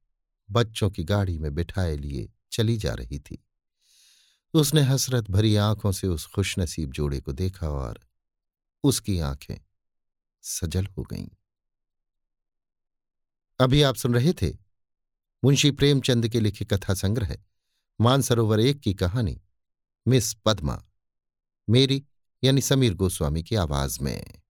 बच्चों 0.51 0.91
की 0.91 1.05
गाड़ी 1.05 1.39
में 1.39 1.55
बिठाए 1.55 1.97
लिए 1.97 2.33
चली 2.53 2.77
जा 2.77 2.95
रही 2.95 3.19
थी। 3.19 3.45
उसने 4.55 4.81
हसरत 4.81 5.31
भरी 5.31 5.57
आँखों 5.57 5.93
से 5.93 6.07
उस 6.07 6.27
खुशनसीब 6.27 6.91
जोड़े 6.91 7.21
को 7.21 7.33
देखा 7.33 7.69
और 7.69 8.01
उसकी 8.85 9.19
आँखें 9.19 9.59
सजल 10.43 10.87
हो 10.87 11.03
गईं। 11.03 11.29
अभी 13.61 13.83
आप 13.83 13.95
सुन 13.95 14.15
रहे 14.15 14.33
थे 14.33 14.53
मुंशी 15.45 15.71
प्रेमचंद 15.71 16.29
के 16.29 16.41
लिखे 16.41 16.65
कथा 16.65 16.95
संग्रह 16.95 17.37
मानसरोवर 18.01 18.61
एक 18.61 18.81
की 18.81 18.95
कहानी। 18.95 19.43
मिस 20.09 20.35
पद्मा। 20.35 20.85
मेरी 21.71 22.05
यानी 22.45 22.61
समीर 22.61 22.95
गोस्वामी 22.95 23.43
की 23.43 23.55
आवाज़ 23.55 24.03
में। 24.03 24.41